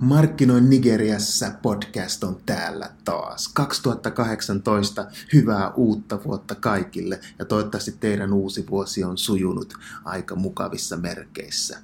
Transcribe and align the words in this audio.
Markkinoin 0.00 0.70
Nigeriassa 0.70 1.50
podcast 1.62 2.24
on 2.24 2.40
täällä 2.46 2.90
taas. 3.04 3.48
2018, 3.48 5.06
hyvää 5.32 5.70
uutta 5.70 6.24
vuotta 6.24 6.54
kaikille 6.54 7.20
ja 7.38 7.44
toivottavasti 7.44 7.94
teidän 8.00 8.32
uusi 8.32 8.66
vuosi 8.70 9.04
on 9.04 9.18
sujunut 9.18 9.74
aika 10.04 10.36
mukavissa 10.36 10.96
merkeissä. 10.96 11.78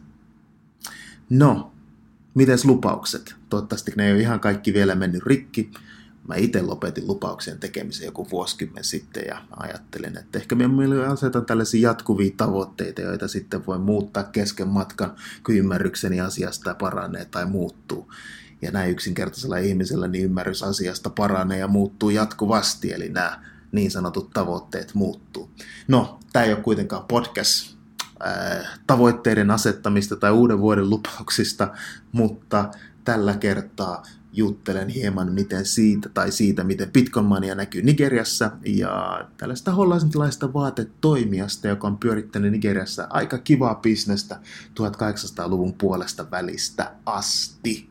No, 1.30 1.72
mites 2.34 2.64
lupaukset? 2.64 3.34
Toivottavasti 3.48 3.92
ne 3.96 4.06
ei 4.06 4.12
ole 4.12 4.20
ihan 4.20 4.40
kaikki 4.40 4.74
vielä 4.74 4.94
mennyt 4.94 5.26
rikki, 5.26 5.70
mä 6.28 6.34
itse 6.34 6.62
lopetin 6.62 7.06
lupauksen 7.06 7.58
tekemisen 7.58 8.04
joku 8.04 8.30
vuosikymmen 8.30 8.84
sitten 8.84 9.24
ja 9.28 9.42
ajattelin, 9.56 10.18
että 10.18 10.38
ehkä 10.38 10.54
minä 10.54 11.10
asetan 11.10 11.46
tällaisia 11.46 11.88
jatkuvia 11.88 12.30
tavoitteita, 12.36 13.00
joita 13.00 13.28
sitten 13.28 13.66
voi 13.66 13.78
muuttaa 13.78 14.24
kesken 14.24 14.68
matkan, 14.68 15.16
kun 15.46 15.54
ymmärrykseni 15.54 16.20
asiasta 16.20 16.74
paranee 16.74 17.24
tai 17.24 17.46
muuttuu. 17.46 18.12
Ja 18.62 18.70
näin 18.70 18.90
yksinkertaisella 18.90 19.56
ihmisellä 19.56 20.08
niin 20.08 20.24
ymmärrys 20.24 20.62
asiasta 20.62 21.10
paranee 21.10 21.58
ja 21.58 21.68
muuttuu 21.68 22.10
jatkuvasti, 22.10 22.92
eli 22.92 23.08
nämä 23.08 23.42
niin 23.72 23.90
sanotut 23.90 24.30
tavoitteet 24.30 24.94
muuttuu. 24.94 25.50
No, 25.88 26.18
tämä 26.32 26.44
ei 26.44 26.52
ole 26.52 26.62
kuitenkaan 26.62 27.04
podcast 27.04 27.76
tavoitteiden 28.86 29.50
asettamista 29.50 30.16
tai 30.16 30.30
uuden 30.30 30.60
vuoden 30.60 30.90
lupauksista, 30.90 31.72
mutta 32.12 32.70
tällä 33.04 33.34
kertaa 33.34 34.02
juttelen 34.36 34.88
hieman 34.88 35.32
miten 35.32 35.66
siitä 35.66 36.08
tai 36.08 36.32
siitä, 36.32 36.64
miten 36.64 36.90
Bitcoin 36.92 37.26
Mania 37.26 37.54
näkyy 37.54 37.82
Nigeriassa 37.82 38.50
ja 38.64 39.28
tällaista 39.36 39.72
hollantilaista 39.72 40.52
vaatetoimijasta, 40.52 41.68
joka 41.68 41.86
on 41.86 41.98
pyörittänyt 41.98 42.52
Nigeriassa 42.52 43.06
aika 43.10 43.38
kivaa 43.38 43.74
bisnestä 43.74 44.40
1800-luvun 44.80 45.74
puolesta 45.74 46.30
välistä 46.30 46.92
asti. 47.06 47.88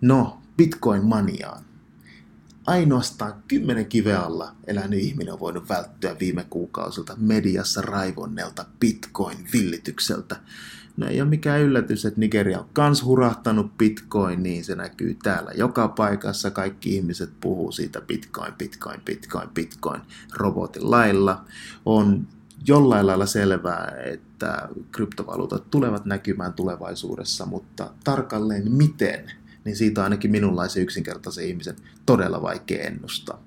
No, 0.00 0.38
Bitcoin 0.56 1.04
Maniaan. 1.04 1.64
Ainoastaan 2.66 3.42
kymmenen 3.48 3.86
kiveä 3.86 4.20
alla 4.20 4.56
elänyt 4.66 5.00
ihminen 5.00 5.32
on 5.32 5.40
voinut 5.40 5.68
välttyä 5.68 6.16
viime 6.20 6.46
kuukausilta 6.50 7.14
mediassa 7.16 7.82
raivonnelta 7.82 8.64
Bitcoin-villitykseltä, 8.80 10.36
No 10.96 11.06
ei 11.06 11.20
ole 11.20 11.28
mikään 11.28 11.60
yllätys, 11.60 12.04
että 12.04 12.20
Nigeria 12.20 12.58
on 12.58 12.68
kans 12.72 13.04
hurahtanut 13.04 13.78
bitcoin, 13.78 14.42
niin 14.42 14.64
se 14.64 14.74
näkyy 14.74 15.16
täällä 15.22 15.50
joka 15.54 15.88
paikassa. 15.88 16.50
Kaikki 16.50 16.96
ihmiset 16.96 17.30
puhuu 17.40 17.72
siitä 17.72 18.00
bitcoin, 18.00 18.52
bitcoin, 18.52 19.00
bitcoin, 19.00 19.48
bitcoin 19.48 20.00
robotin 20.34 20.90
lailla. 20.90 21.44
On 21.86 22.26
jollain 22.66 23.06
lailla 23.06 23.26
selvää, 23.26 23.94
että 24.04 24.68
kryptovaluutat 24.92 25.70
tulevat 25.70 26.04
näkymään 26.04 26.52
tulevaisuudessa, 26.52 27.46
mutta 27.46 27.90
tarkalleen 28.04 28.72
miten, 28.72 29.30
niin 29.64 29.76
siitä 29.76 30.00
on 30.00 30.04
ainakin 30.04 30.30
minunlaisen 30.30 30.82
yksinkertaisen 30.82 31.46
ihmisen 31.48 31.76
todella 32.06 32.42
vaikea 32.42 32.84
ennustaa. 32.84 33.42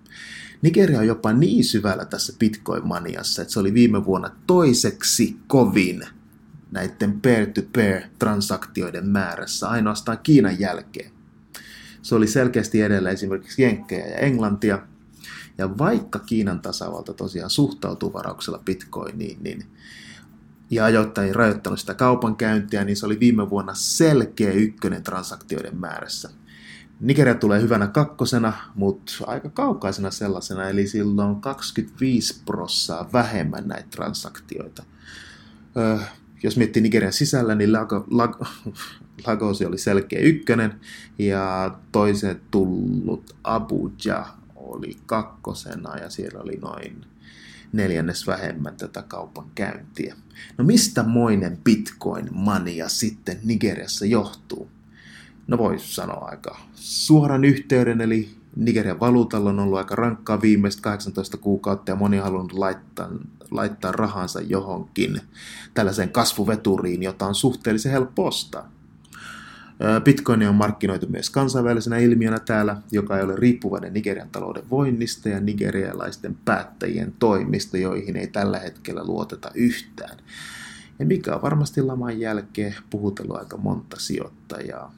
Nigeria 0.62 1.00
on 1.00 1.08
jopa 1.08 1.34
niin 1.34 1.64
syvällä 1.66 2.06
tässä 2.06 2.34
bitcoin-maniassa, 2.40 3.42
että 3.42 3.54
se 3.54 3.60
oli 3.60 3.74
viime 3.74 4.06
vuonna 4.06 4.30
toiseksi 4.48 5.38
kovin– 5.48 6.04
näiden 6.72 7.22
peer-to-peer-transaktioiden 7.22 9.08
määrässä 9.08 9.70
ainoastaan 9.70 10.20
Kiinan 10.24 10.60
jälkeen. 10.60 11.12
Se 12.02 12.16
oli 12.16 12.28
selkeästi 12.28 12.82
edellä 12.82 13.10
esimerkiksi 13.10 13.62
Jenkkejä 13.62 14.08
ja 14.08 14.18
Englantia. 14.18 14.80
Ja 15.58 15.78
vaikka 15.78 16.20
Kiinan 16.20 16.62
tasavalta 16.62 17.14
tosiaan 17.14 17.50
suhtautuu 17.50 18.14
varauksella 18.14 18.62
bitcoiniin, 18.66 19.44
niin 19.44 19.66
ja 20.70 20.86
ajoittain 20.86 21.36
rajoittanut 21.36 21.80
sitä 21.80 21.94
kaupankäyntiä, 21.94 22.84
niin 22.84 22.98
se 22.98 23.06
oli 23.06 23.20
viime 23.20 23.50
vuonna 23.50 23.74
selkeä 23.74 24.52
ykkönen 24.52 25.04
transaktioiden 25.04 25.78
määrässä. 25.78 26.30
Nigeria 27.00 27.36
tulee 27.36 27.62
hyvänä 27.62 27.88
kakkosena, 27.88 28.54
mutta 28.76 29.14
aika 29.28 29.50
kaukaisena 29.50 30.12
sellaisena, 30.12 30.70
eli 30.70 30.88
silloin 30.88 31.42
25 31.42 32.42
prossaa 32.46 33.10
vähemmän 33.14 33.68
näitä 33.68 33.88
transaktioita 33.90 34.84
jos 36.44 36.58
miettii 36.58 36.82
Nigerian 36.82 37.14
sisällä, 37.14 37.56
niin 37.56 37.74
Lago, 37.74 38.06
Lago, 38.12 38.46
Lagos 39.28 39.62
oli 39.62 39.78
selkeä 39.78 40.20
ykkönen 40.20 40.74
ja 41.20 41.76
toisen 41.92 42.42
tullut 42.52 43.36
Abuja 43.44 44.26
oli 44.56 44.98
kakkosena 45.06 45.98
ja 45.98 46.10
siellä 46.10 46.40
oli 46.40 46.58
noin 46.62 47.06
neljännes 47.74 48.28
vähemmän 48.28 48.76
tätä 48.78 49.04
kaupan 49.08 49.46
käyntiä. 49.56 50.16
No 50.58 50.64
mistä 50.64 51.04
moinen 51.04 51.58
bitcoin-mania 51.64 52.90
sitten 52.90 53.40
Nigeriassa 53.44 54.06
johtuu? 54.06 54.70
No 55.48 55.58
voisi 55.58 55.96
sanoa 55.96 56.26
aika 56.26 56.60
suoran 56.76 57.44
yhteyden, 57.46 58.02
eli 58.02 58.30
Nigerian 58.56 59.00
valuutalla 59.00 59.50
on 59.50 59.60
ollut 59.60 59.78
aika 59.78 59.96
rankkaa 59.96 60.42
viimeiset 60.42 60.82
18 60.82 61.38
kuukautta 61.38 61.92
ja 61.92 61.96
moni 61.96 62.18
on 62.18 62.24
halunnut 62.24 62.54
laittaa, 62.54 63.10
laittaa 63.52 63.92
rahansa 63.92 64.42
johonkin 64.42 65.22
tällaiseen 65.74 66.10
kasvuveturiin, 66.10 67.04
jota 67.04 67.26
on 67.26 67.36
suhteellisen 67.36 67.92
helppo 67.92 68.28
ostaa. 68.28 68.72
Bitcoin 70.04 70.48
on 70.48 70.56
markkinoitu 70.56 71.08
myös 71.10 71.30
kansainvälisenä 71.30 71.98
ilmiönä 71.98 72.40
täällä, 72.40 72.78
joka 72.92 73.18
ei 73.18 73.24
ole 73.24 73.36
riippuvainen 73.36 73.94
Nigerian 73.94 74.30
talouden 74.30 74.70
voinnista 74.70 75.30
ja 75.30 75.40
nigerialaisten 75.40 76.38
päättäjien 76.46 77.14
toimista, 77.20 77.78
joihin 77.78 78.16
ei 78.16 78.28
tällä 78.28 78.60
hetkellä 78.60 79.04
luoteta 79.04 79.52
yhtään. 79.54 80.18
Ja 81.00 81.06
mikä 81.06 81.36
on 81.36 81.42
varmasti 81.42 81.82
laman 81.82 82.20
jälkeen 82.20 82.76
puhutellut 82.90 83.38
aika 83.38 83.58
monta 83.58 83.98
sijoittajaa. 84.00 84.94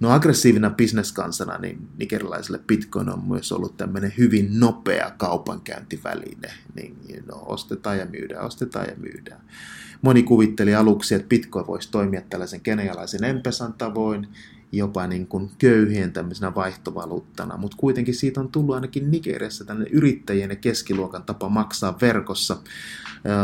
No 0.00 0.10
aggressiivina 0.10 0.70
bisneskansana, 0.70 1.58
niin 1.58 1.88
nigerilaisille 1.98 2.60
Bitcoin 2.66 3.12
on 3.12 3.24
myös 3.28 3.52
ollut 3.52 3.76
tämmöinen 3.76 4.12
hyvin 4.18 4.60
nopea 4.60 5.10
kaupankäyntiväline. 5.16 6.52
Niin 6.74 6.96
no, 7.26 7.42
ostetaan 7.46 7.98
ja 7.98 8.06
myydään, 8.06 8.44
ostetaan 8.44 8.86
ja 8.88 8.96
myydään. 8.96 9.40
Moni 10.02 10.22
kuvitteli 10.22 10.74
aluksi, 10.74 11.14
että 11.14 11.28
Bitcoin 11.28 11.66
voisi 11.66 11.90
toimia 11.90 12.22
tällaisen 12.30 12.60
kenialaisen 12.60 13.24
empesan 13.24 13.72
tavoin, 13.72 14.28
jopa 14.72 15.06
niin 15.06 15.26
kuin 15.26 15.50
köyhien 15.58 16.12
tämmöisenä 16.12 16.54
vaihtovaluuttana, 16.54 17.56
mutta 17.56 17.76
kuitenkin 17.76 18.14
siitä 18.14 18.40
on 18.40 18.48
tullut 18.48 18.74
ainakin 18.74 19.10
Nigeriassa 19.10 19.64
tämmöinen 19.64 19.92
yrittäjien 19.92 20.50
ja 20.50 20.56
keskiluokan 20.56 21.22
tapa 21.22 21.48
maksaa 21.48 21.96
verkossa 22.00 22.56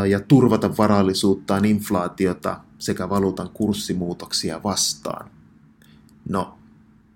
ja 0.08 0.20
turvata 0.20 0.76
varallisuuttaan 0.76 1.64
inflaatiota 1.64 2.60
sekä 2.78 3.08
valuutan 3.08 3.50
kurssimuutoksia 3.54 4.62
vastaan. 4.62 5.30
No, 6.28 6.58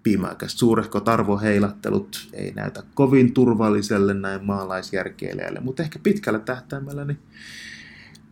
viimeaikaiset 0.04 0.58
suurehkot 0.58 1.08
arvoheilattelut 1.08 2.28
ei 2.32 2.52
näytä 2.52 2.82
kovin 2.94 3.34
turvalliselle 3.34 4.14
näin 4.14 4.44
maalaisjärkeilijälle, 4.44 5.60
mutta 5.60 5.82
ehkä 5.82 5.98
pitkällä 6.02 6.38
tähtäimellä 6.38 7.04
niin 7.04 7.18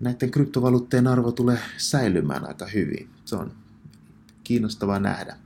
näiden 0.00 0.30
kryptovaluutteen 0.30 1.06
arvo 1.06 1.32
tulee 1.32 1.58
säilymään 1.76 2.48
aika 2.48 2.66
hyvin. 2.66 3.08
Se 3.24 3.36
on 3.36 3.52
kiinnostavaa 4.44 5.00
nähdä. 5.00 5.36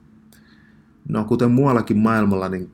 No, 1.09 1.25
kuten 1.25 1.51
muuallakin 1.51 1.99
maailmalla, 1.99 2.49
niin 2.49 2.73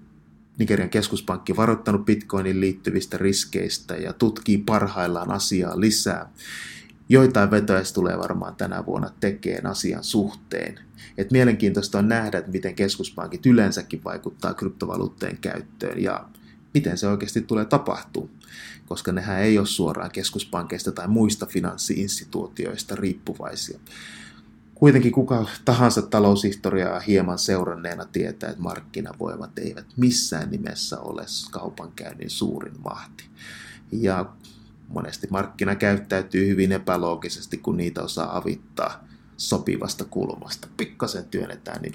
Nigerian 0.59 0.91
keskuspankki 0.91 1.53
on 1.53 1.57
varoittanut 1.57 2.05
bitcoinin 2.05 2.61
liittyvistä 2.61 3.19
riskeistä 3.19 3.97
ja 3.97 4.13
tutkii 4.13 4.59
parhaillaan 4.59 5.31
asiaa 5.31 5.81
lisää 5.81 6.33
joitain 7.09 7.51
vetoja 7.51 7.83
tulee 7.95 8.19
varmaan 8.19 8.57
tänä 8.57 8.87
vuonna 8.87 9.11
tekemään 9.21 9.67
asian 9.67 10.05
suhteen. 10.05 10.79
Et 11.19 11.31
mielenkiintoista 11.31 11.99
on 11.99 12.09
nähdä, 12.09 12.39
että 12.39 12.51
miten 12.51 12.75
keskuspankit 12.75 13.47
yleensäkin 13.47 14.05
vaikuttaa 14.05 14.55
kryptovaluutteen 14.55 15.39
käyttöön 15.39 16.03
ja 16.03 16.29
miten 16.75 16.99
se 16.99 17.09
oikeasti 17.09 17.43
tulee 17.43 17.65
tapahtuu, 17.65 18.31
koska 18.87 19.13
nehän 19.13 19.41
ei 19.41 19.59
ole 19.59 19.67
suoraan 19.67 20.11
keskuspankeista 20.11 20.93
tai 20.93 21.09
muista 21.09 21.47
finanssiinstituutioista 21.47 22.97
riippuvaisia. 22.97 23.79
Kuitenkin 24.75 25.13
kuka 25.13 25.47
tahansa 25.65 26.03
taloushistoriaa 26.03 27.01
hieman 27.01 27.39
seuranneena 27.39 28.05
tietää, 28.05 28.51
että 28.51 28.63
markkinavoimat 28.63 29.59
eivät 29.59 29.87
missään 29.97 30.51
nimessä 30.51 31.01
ole 31.01 31.25
kaupankäynnin 31.51 32.31
suurin 32.31 32.81
mahti. 32.85 33.25
Ja 33.93 34.27
monesti 34.89 35.27
markkina 35.31 35.75
käyttäytyy 35.75 36.49
hyvin 36.49 36.73
epäloogisesti, 36.73 37.59
kun 37.59 37.77
niitä 37.77 38.03
osaa 38.03 38.37
avittaa 38.37 39.05
sopivasta 39.37 40.05
kulmasta. 40.05 40.69
Pikkasen 40.77 41.25
työnnetään, 41.25 41.83
niin 41.83 41.95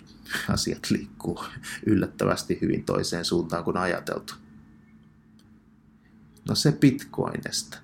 asiat 0.50 0.92
liikkuu 0.92 1.44
yllättävästi 1.86 2.58
hyvin 2.62 2.84
toiseen 2.84 3.26
suuntaan 3.26 3.64
kuin 3.64 3.78
ajateltu. 3.78 4.34
No 6.50 6.56
se 6.56 6.72
Bitcoinista. 6.72 7.78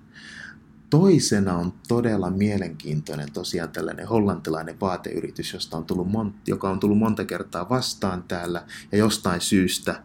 Toisena 0.90 1.56
on 1.56 1.72
todella 1.88 2.30
mielenkiintoinen 2.30 3.32
tosiaan 3.32 3.68
tällainen 3.68 4.08
hollantilainen 4.08 4.80
vaateyritys, 4.80 5.52
josta 5.52 5.76
on 5.76 5.84
tullut 5.84 6.08
mon- 6.08 6.32
joka 6.46 6.70
on 6.70 6.80
tullut 6.80 6.98
monta 6.98 7.24
kertaa 7.24 7.68
vastaan 7.68 8.22
täällä 8.22 8.64
ja 8.92 8.98
jostain 8.98 9.40
syystä 9.40 10.02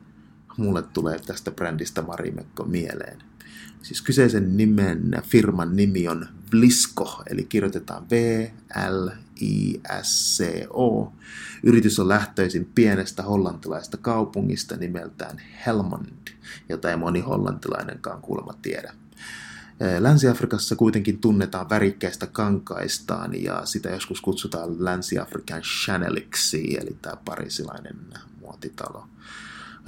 mulle 0.58 0.82
tulee 0.82 1.20
tästä 1.20 1.52
brändistä 1.52 2.02
Marimekko 2.02 2.64
mieleen. 2.64 3.33
Siis 3.82 4.02
kyseisen 4.02 4.58
nimen 4.58 5.22
firman 5.24 5.76
nimi 5.76 6.08
on 6.08 6.28
Vlisco, 6.54 7.24
eli 7.30 7.44
kirjoitetaan 7.44 8.10
V, 8.10 8.48
L, 8.90 9.10
ISCO. 9.40 11.14
Yritys 11.64 12.00
on 12.00 12.08
lähtöisin 12.08 12.70
pienestä 12.76 13.24
hollantilaista 13.24 13.98
kaupungista 13.98 14.76
nimeltään 14.76 15.42
Helmond, 15.66 16.30
jota 16.70 16.90
ei 16.90 16.98
moni 16.98 17.20
hollantilainenkaan 17.20 18.22
kuulemma 18.22 18.54
tiedä. 18.62 18.94
Länsi-Afrikassa 20.00 20.76
kuitenkin 20.76 21.20
tunnetaan 21.20 21.70
värikkäistä 21.70 22.28
kankaistaan 22.28 23.44
ja 23.44 23.66
sitä 23.66 23.90
joskus 23.90 24.22
kutsutaan 24.22 24.86
Länsi-Afrikan 24.86 25.62
Chaneliksi, 25.62 26.78
eli 26.82 26.98
tämä 27.02 27.16
parisilainen 27.26 27.98
muotitalo. 28.42 29.08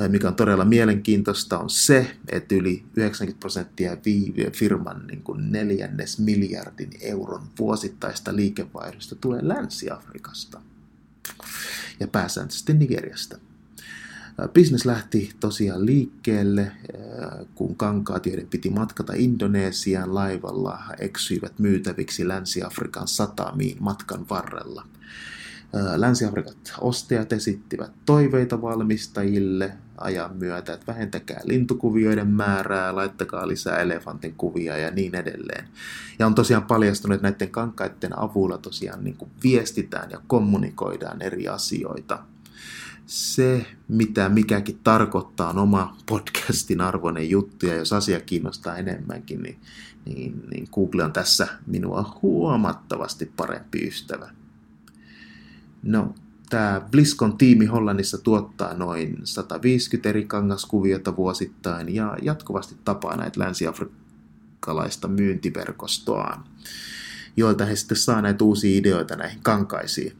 Mikä 0.07 0.27
on 0.27 0.35
todella 0.35 0.65
mielenkiintoista 0.65 1.59
on 1.59 1.69
se, 1.69 2.17
että 2.29 2.55
yli 2.55 2.83
90 2.95 3.39
prosenttia 3.39 3.97
firman 4.53 5.07
niin 5.07 5.23
kuin 5.23 5.51
neljännes 5.51 6.19
miljardin 6.19 6.89
euron 7.01 7.41
vuosittaista 7.59 8.35
liikevaihdosta 8.35 9.15
tulee 9.15 9.47
Länsi-Afrikasta 9.47 10.61
ja 11.99 12.07
pääsääntöisesti 12.07 12.73
Nigeriasta. 12.73 13.37
Business 14.53 14.85
lähti 14.85 15.31
tosiaan 15.39 15.85
liikkeelle, 15.85 16.71
kun 17.55 17.75
kankaat, 17.75 18.25
joiden 18.25 18.47
piti 18.47 18.69
matkata 18.69 19.13
Indonesiaan 19.15 20.15
laivalla, 20.15 20.79
eksyivät 20.99 21.59
myytäviksi 21.59 22.27
Länsi-Afrikan 22.27 23.07
satamiin 23.07 23.77
matkan 23.79 24.29
varrella. 24.29 24.87
Länsi-Afrikat 25.95 26.73
ostajat 26.81 27.33
esittivät 27.33 27.91
toiveita 28.05 28.61
valmistajille 28.61 29.73
ajan 29.97 30.37
myötä, 30.37 30.73
että 30.73 30.87
vähentäkää 30.87 31.41
lintukuvioiden 31.43 32.27
määrää, 32.27 32.95
laittakaa 32.95 33.47
lisää 33.47 33.77
elefantin 33.77 34.35
kuvia 34.35 34.77
ja 34.77 34.91
niin 34.91 35.15
edelleen. 35.15 35.67
Ja 36.19 36.25
on 36.25 36.35
tosiaan 36.35 36.63
paljastunut, 36.63 37.15
että 37.15 37.27
näiden 37.29 37.49
kankaiden 37.49 38.19
avulla 38.19 38.57
tosiaan 38.57 39.03
niin 39.03 39.17
kuin 39.17 39.31
viestitään 39.43 40.11
ja 40.11 40.21
kommunikoidaan 40.27 41.21
eri 41.21 41.47
asioita– 41.47 42.19
se, 43.05 43.65
mitä 43.87 44.29
mikäkin 44.29 44.79
tarkoittaa, 44.83 45.49
on 45.49 45.57
oma 45.57 45.97
podcastin 46.05 46.81
arvoinen 46.81 47.29
juttu, 47.29 47.65
ja 47.65 47.75
jos 47.75 47.93
asia 47.93 48.19
kiinnostaa 48.19 48.77
enemmänkin, 48.77 49.43
niin, 49.43 49.59
niin, 50.05 50.43
niin 50.51 50.67
Google 50.73 51.03
on 51.03 51.13
tässä 51.13 51.47
minua 51.67 52.19
huomattavasti 52.21 53.31
parempi 53.37 53.87
ystävä. 53.87 54.29
No, 55.83 56.15
tämä 56.49 56.81
Bliskon 56.91 57.37
tiimi 57.37 57.65
Hollannissa 57.65 58.17
tuottaa 58.17 58.73
noin 58.73 59.17
150 59.23 60.09
eri 60.09 60.25
kangaskuviota 60.25 61.15
vuosittain 61.15 61.95
ja 61.95 62.17
jatkuvasti 62.21 62.75
tapaa 62.85 63.17
näitä 63.17 63.39
länsi-afrikkalaista 63.39 65.07
myyntiverkostoaan, 65.07 66.43
joilta 67.37 67.65
he 67.65 67.75
sitten 67.75 67.97
saa 67.97 68.21
näitä 68.21 68.43
uusia 68.43 68.77
ideoita 68.77 69.15
näihin 69.15 69.39
kankaisiin. 69.43 70.13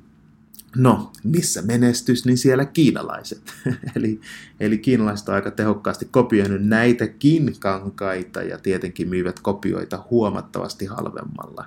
No, 0.76 1.12
missä 1.24 1.62
menestys, 1.62 2.26
niin 2.26 2.38
siellä 2.38 2.66
kiinalaiset. 2.66 3.54
eli, 3.96 4.22
eli 4.60 4.78
kiinalaiset 4.78 5.30
on 5.30 5.36
aika 5.36 5.52
tehokkaasti 5.52 6.08
kopioinut 6.12 6.62
näitäkin 6.62 7.56
kankaita 7.60 8.42
ja 8.42 8.58
tietenkin 8.58 9.10
myyvät 9.10 9.40
kopioita 9.40 10.06
huomattavasti 10.12 10.86
halvemmalla. 10.86 11.66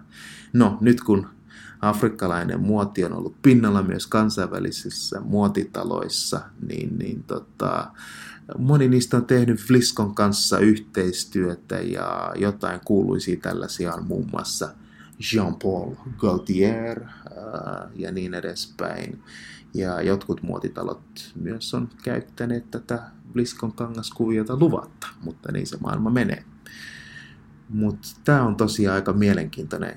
No, 0.53 0.79
nyt 0.81 1.01
kun 1.01 1.27
afrikkalainen 1.81 2.61
muoti 2.61 3.05
on 3.05 3.13
ollut 3.13 3.43
pinnalla 3.43 3.83
myös 3.83 4.07
kansainvälisissä 4.07 5.21
muotitaloissa, 5.21 6.41
niin, 6.69 6.99
niin 6.99 7.23
tota, 7.23 7.91
moni 8.59 8.89
niistä 8.89 9.17
on 9.17 9.27
tehnyt 9.27 9.61
Fliskon 9.61 10.15
kanssa 10.15 10.59
yhteistyötä 10.59 11.77
ja 11.77 12.33
jotain 12.37 12.81
kuuluisia 12.85 13.37
tällaisia 13.37 13.95
on 13.95 14.07
muun 14.07 14.29
muassa– 14.33 14.69
Jean-Paul 15.19 15.95
Gaultier 16.19 17.03
äh, 17.03 17.91
ja 17.95 18.13
niin 18.13 18.35
edespäin. 18.35 19.23
Ja 19.75 20.03
jotkut 20.03 20.43
muotitalot 20.43 21.33
myös 21.35 21.75
on 21.75 21.89
käyttäneet 22.03 22.71
tätä 22.71 23.03
Bliskon 23.33 23.73
kangaskuviota 23.73 24.57
luvatta, 24.57 25.07
mutta 25.25 25.53
niin 25.53 25.67
se 25.67 25.77
maailma 25.81 26.11
menee. 26.11 26.45
Mutta 27.69 28.09
tämä 28.25 28.43
on 28.43 28.57
tosiaan 28.57 28.95
aika 28.95 29.13
mielenkiintoinen 29.13 29.97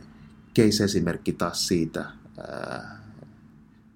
case-esimerkki 0.55 1.33
taas 1.33 1.67
siitä, 1.67 2.05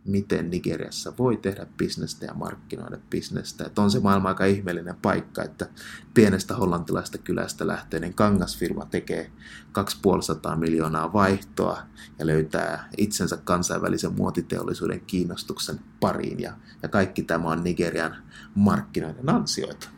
miten 0.06 0.50
Nigeriassa 0.50 1.14
voi 1.18 1.38
tehdä 1.38 1.68
bisnestä 1.78 2.26
ja 2.26 2.34
markkinoida 2.34 2.98
bisnestä. 3.10 3.66
Että 3.66 3.82
on 3.82 3.92
se 3.92 4.00
maailma 4.00 4.30
aika 4.30 4.46
ihmeellinen 4.46 4.96
paikka, 4.96 5.44
että 5.44 5.70
pienestä 6.14 6.56
hollantilaista 6.56 7.18
kylästä 7.18 7.68
lähteinen 7.68 8.14
kangasfirma 8.14 8.86
tekee 8.86 9.32
250 9.72 10.56
miljoonaa 10.56 11.14
vaihtoa 11.14 11.82
ja 12.20 12.26
löytää 12.26 12.90
itsensä 12.98 13.38
kansainvälisen 13.38 14.14
muotiteollisuuden 14.14 15.02
kiinnostuksen 15.02 15.80
pariin. 16.00 16.40
Ja, 16.40 16.54
ja 16.84 16.90
kaikki 16.90 17.24
tämä 17.24 17.50
on 17.50 17.64
Nigerian 17.64 18.16
markkinoiden 18.56 19.30
ansioita. 19.30 19.90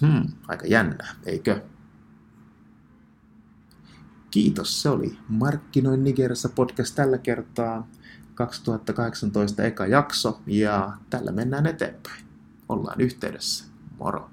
Hmm, 0.00 0.22
aika 0.48 0.66
jännää, 0.66 1.14
eikö? 1.26 1.62
Kiitos, 4.30 4.82
se 4.82 4.88
oli 4.88 5.18
Markkinoin 5.28 6.04
Nigeriassa 6.04 6.48
podcast 6.48 6.94
tällä 6.94 7.18
kertaa. 7.18 7.88
2018 8.34 9.62
eka 9.62 9.86
jakso 9.86 10.40
ja 10.46 10.92
tällä 11.10 11.32
mennään 11.32 11.66
eteenpäin. 11.66 12.24
Ollaan 12.68 13.00
yhteydessä. 13.00 13.64
Moro! 13.98 14.30